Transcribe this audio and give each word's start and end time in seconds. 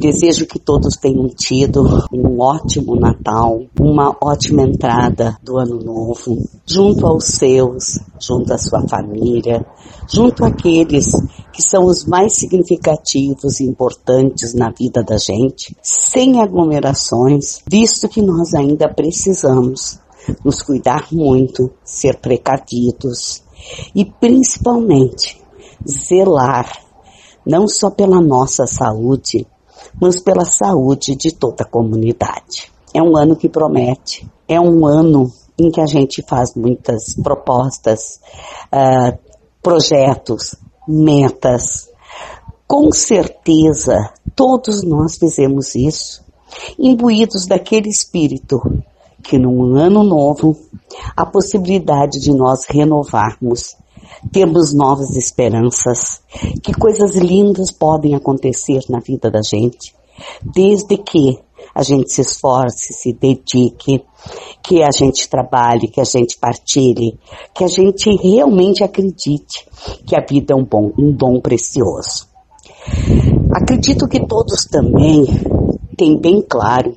Desejo 0.00 0.46
que 0.46 0.60
todos 0.60 0.96
tenham 0.96 1.26
tido 1.26 1.82
um 2.12 2.40
ótimo 2.40 2.94
Natal, 2.94 3.62
uma 3.80 4.16
ótima 4.22 4.62
entrada 4.62 5.36
do 5.42 5.58
Ano 5.58 5.80
Novo, 5.80 6.38
junto 6.64 7.04
aos 7.04 7.24
seus, 7.24 7.98
junto 8.16 8.52
à 8.52 8.58
sua 8.58 8.86
família, 8.86 9.66
junto 10.08 10.44
àqueles 10.44 11.08
que 11.52 11.60
são 11.60 11.84
os 11.84 12.04
mais 12.04 12.34
significativos 12.34 13.58
e 13.58 13.64
importantes 13.64 14.54
na 14.54 14.70
vida 14.70 15.02
da 15.02 15.18
gente, 15.18 15.76
sem 15.82 16.40
aglomerações, 16.40 17.60
visto 17.68 18.08
que 18.08 18.22
nós 18.22 18.54
ainda 18.54 18.88
precisamos 18.88 19.98
nos 20.44 20.62
cuidar 20.62 21.08
muito, 21.10 21.72
ser 21.82 22.20
precavidos 22.20 23.42
e 23.96 24.04
principalmente 24.04 25.42
zelar 25.84 26.70
não 27.44 27.66
só 27.66 27.90
pela 27.90 28.20
nossa 28.20 28.64
saúde, 28.64 29.44
mas 30.00 30.20
pela 30.20 30.44
saúde 30.44 31.16
de 31.16 31.32
toda 31.32 31.64
a 31.64 31.68
comunidade. 31.68 32.70
É 32.94 33.02
um 33.02 33.16
ano 33.16 33.36
que 33.36 33.48
promete, 33.48 34.28
é 34.46 34.60
um 34.60 34.86
ano 34.86 35.30
em 35.58 35.70
que 35.70 35.80
a 35.80 35.86
gente 35.86 36.24
faz 36.26 36.54
muitas 36.54 37.14
propostas, 37.22 38.20
uh, 38.72 39.18
projetos, 39.62 40.54
metas. 40.86 41.90
Com 42.66 42.92
certeza, 42.92 43.96
todos 44.34 44.82
nós 44.82 45.16
fizemos 45.16 45.74
isso, 45.74 46.22
imbuídos 46.78 47.46
daquele 47.46 47.88
espírito 47.88 48.60
que 49.22 49.38
num 49.38 49.76
ano 49.76 50.02
novo, 50.02 50.56
a 51.16 51.26
possibilidade 51.26 52.20
de 52.20 52.32
nós 52.32 52.64
renovarmos 52.68 53.76
temos 54.32 54.74
novas 54.74 55.16
esperanças, 55.16 56.20
que 56.62 56.72
coisas 56.72 57.14
lindas 57.14 57.70
podem 57.70 58.14
acontecer 58.14 58.80
na 58.88 59.00
vida 59.00 59.30
da 59.30 59.40
gente, 59.42 59.94
desde 60.42 60.96
que 60.96 61.38
a 61.74 61.82
gente 61.82 62.12
se 62.12 62.22
esforce, 62.22 62.92
se 62.92 63.12
dedique, 63.12 64.04
que 64.62 64.82
a 64.82 64.90
gente 64.90 65.28
trabalhe, 65.28 65.88
que 65.88 66.00
a 66.00 66.04
gente 66.04 66.36
partilhe, 66.38 67.18
que 67.54 67.64
a 67.64 67.68
gente 67.68 68.10
realmente 68.16 68.82
acredite 68.82 69.66
que 70.06 70.16
a 70.16 70.24
vida 70.28 70.52
é 70.52 70.56
um 70.56 70.64
bom, 70.64 70.92
um 70.98 71.12
dom 71.12 71.40
precioso. 71.40 72.26
Acredito 73.52 74.08
que 74.08 74.26
todos 74.26 74.64
também 74.64 75.24
têm 75.96 76.18
bem 76.18 76.42
claro 76.42 76.94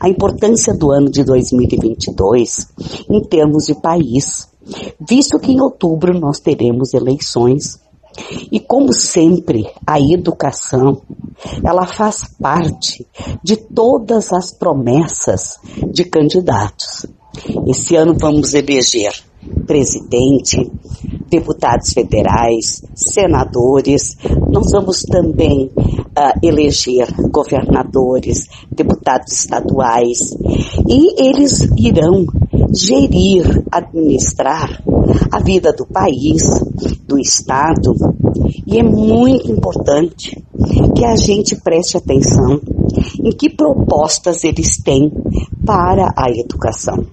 a 0.00 0.08
importância 0.08 0.74
do 0.74 0.90
ano 0.90 1.10
de 1.10 1.24
2022 1.24 2.68
em 3.08 3.20
termos 3.22 3.66
de 3.66 3.74
país, 3.74 4.48
visto 5.00 5.38
que 5.38 5.52
em 5.52 5.60
outubro 5.60 6.18
nós 6.18 6.40
teremos 6.40 6.94
eleições. 6.94 7.82
E 8.50 8.60
como 8.60 8.92
sempre, 8.92 9.66
a 9.84 9.98
educação, 10.00 11.02
ela 11.64 11.84
faz 11.84 12.24
parte 12.40 13.04
de 13.42 13.56
todas 13.56 14.32
as 14.32 14.52
promessas 14.52 15.58
de 15.92 16.04
candidatos. 16.04 17.06
Esse 17.66 17.96
ano 17.96 18.14
vamos 18.16 18.54
eleger 18.54 19.12
presidente, 19.66 20.70
deputados 21.28 21.92
federais, 21.92 22.82
senadores. 22.94 24.16
Nós 24.48 24.70
vamos 24.72 25.02
também 25.02 25.70
uh, 25.76 26.38
eleger 26.42 27.08
governadores, 27.30 28.46
deputados 28.70 29.32
estaduais 29.32 30.18
e 30.88 31.28
eles 31.28 31.68
irão 31.76 32.26
gerir, 32.72 33.64
administrar 33.70 34.82
a 35.30 35.40
vida 35.40 35.72
do 35.72 35.86
país, 35.86 36.42
do 37.06 37.18
Estado. 37.18 37.94
E 38.66 38.78
é 38.78 38.82
muito 38.82 39.50
importante 39.50 40.42
que 40.94 41.04
a 41.04 41.16
gente 41.16 41.56
preste 41.56 41.96
atenção 41.96 42.60
em 43.22 43.30
que 43.30 43.50
propostas 43.50 44.44
eles 44.44 44.82
têm 44.82 45.12
para 45.64 46.12
a 46.16 46.30
educação. 46.30 47.04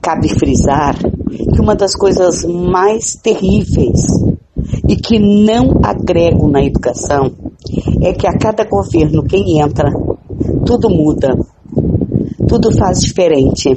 Cabe 0.00 0.28
frisar 0.28 0.96
que 0.98 1.60
uma 1.60 1.74
das 1.74 1.94
coisas 1.94 2.44
mais 2.44 3.14
terríveis 3.14 4.02
e 4.88 4.96
que 4.96 5.18
não 5.18 5.80
agregam 5.82 6.48
na 6.48 6.62
educação 6.62 7.32
é 8.02 8.12
que 8.12 8.26
a 8.26 8.36
cada 8.36 8.64
governo 8.64 9.22
quem 9.22 9.60
entra, 9.60 9.90
tudo 10.66 10.90
muda, 10.90 11.36
tudo 12.48 12.72
faz 12.76 13.00
diferente. 13.00 13.74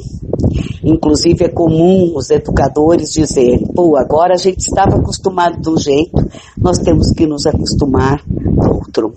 Inclusive 0.84 1.46
é 1.46 1.50
comum 1.50 2.14
os 2.16 2.30
educadores 2.30 3.12
dizerem, 3.12 3.66
pô, 3.74 3.98
agora 3.98 4.34
a 4.34 4.38
gente 4.38 4.60
estava 4.60 4.98
acostumado 4.98 5.60
de 5.60 5.70
um 5.70 5.78
jeito, 5.78 6.24
nós 6.58 6.78
temos 6.78 7.12
que 7.12 7.26
nos 7.26 7.46
acostumar 7.46 8.22
a 8.62 8.72
outro. 8.72 9.14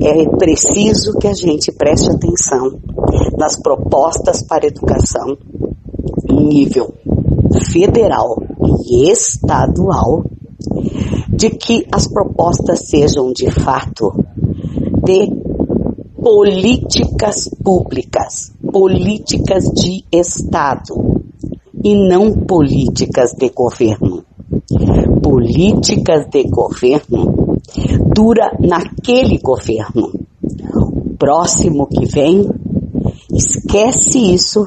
É 0.00 0.24
preciso 0.36 1.18
que 1.18 1.26
a 1.26 1.34
gente 1.34 1.72
preste 1.72 2.10
atenção 2.10 2.78
nas 3.36 3.60
propostas 3.60 4.42
para 4.42 4.66
educação 4.66 5.36
em 6.28 6.46
nível 6.46 6.94
federal 7.70 8.40
e 8.86 9.10
estadual 9.10 10.24
de 11.28 11.50
que 11.50 11.86
as 11.92 12.06
propostas 12.06 12.88
sejam 12.88 13.32
de 13.32 13.50
fato 13.50 14.12
de 15.04 15.28
políticas 16.22 17.48
públicas, 17.64 18.51
políticas 18.72 19.64
de 19.74 20.02
Estado 20.10 20.94
e 21.84 21.94
não 21.94 22.32
políticas 22.32 23.32
de 23.34 23.50
governo. 23.50 24.24
Políticas 25.22 26.26
de 26.30 26.44
governo 26.44 27.58
dura 28.14 28.50
naquele 28.58 29.38
governo. 29.38 30.10
O 30.74 31.16
próximo 31.18 31.86
que 31.86 32.06
vem 32.06 32.48
esquece 33.30 34.32
isso 34.32 34.66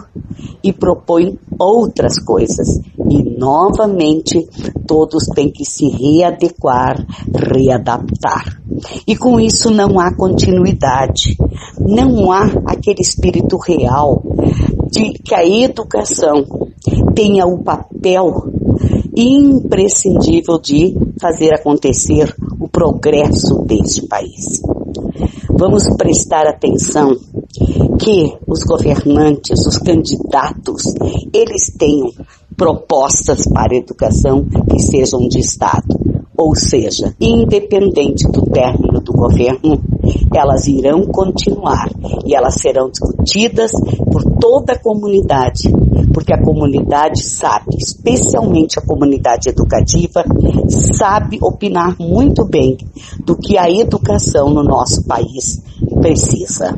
e 0.63 0.71
propõe 0.71 1.39
outras 1.59 2.19
coisas. 2.19 2.79
E 3.15 3.23
novamente 3.37 4.45
todos 4.85 5.25
têm 5.33 5.49
que 5.49 5.63
se 5.63 5.87
readequar, 5.87 7.05
readaptar. 7.33 8.61
E 9.07 9.15
com 9.15 9.39
isso 9.39 9.71
não 9.71 9.97
há 9.97 10.13
continuidade, 10.13 11.37
não 11.79 12.29
há 12.29 12.43
aquele 12.65 12.99
espírito 12.99 13.57
real 13.57 14.21
de 14.91 15.13
que 15.13 15.33
a 15.33 15.47
educação 15.47 16.45
tenha 17.15 17.45
o 17.45 17.63
papel 17.63 18.51
imprescindível 19.15 20.59
de 20.59 20.93
fazer 21.21 21.53
acontecer 21.53 22.35
o 22.59 22.67
progresso 22.67 23.63
deste 23.65 24.05
país. 24.07 24.61
Vamos 25.57 25.87
prestar 25.95 26.47
atenção 26.47 27.15
que 27.97 28.37
os 28.45 28.63
governantes, 28.63 29.65
os 29.65 29.77
candidatos, 29.77 30.83
eles 31.33 31.73
tenham 31.77 32.11
propostas 32.55 33.47
para 33.51 33.73
a 33.73 33.77
educação 33.77 34.45
que 34.69 34.79
sejam 34.79 35.27
de 35.27 35.39
Estado. 35.39 35.95
Ou 36.37 36.53
seja, 36.53 37.15
independente 37.19 38.29
do 38.29 38.41
término 38.47 38.99
do 38.99 39.13
governo, 39.13 39.81
elas 40.35 40.67
irão 40.67 41.05
continuar 41.05 41.89
e 42.25 42.35
elas 42.35 42.55
serão 42.55 42.89
discutidas 42.89 43.71
por 44.11 44.21
toda 44.37 44.73
a 44.73 44.79
comunidade, 44.79 45.69
porque 46.13 46.33
a 46.33 46.41
comunidade 46.43 47.23
sabe, 47.23 47.77
especialmente 47.77 48.77
a 48.77 48.81
comunidade 48.81 49.47
educativa, 49.47 50.25
sabe 50.67 51.39
opinar 51.41 51.95
muito 51.97 52.43
bem 52.43 52.77
do 53.23 53.37
que 53.37 53.57
a 53.57 53.71
educação 53.71 54.49
no 54.49 54.63
nosso 54.63 55.05
país 55.05 55.63
precisa. 56.01 56.77